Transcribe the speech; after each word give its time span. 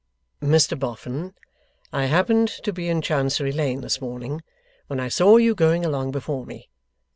'Mr 0.41 0.79
Boffin, 0.79 1.35
I 1.93 2.05
happened 2.05 2.47
to 2.63 2.73
be 2.73 2.89
in 2.89 3.03
Chancery 3.03 3.51
Lane 3.51 3.81
this 3.81 4.01
morning, 4.01 4.41
when 4.87 4.99
I 4.99 5.09
saw 5.09 5.37
you 5.37 5.53
going 5.53 5.85
along 5.85 6.09
before 6.09 6.43
me. 6.43 6.69